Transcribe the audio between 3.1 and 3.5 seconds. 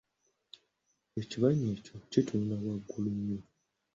nnyo.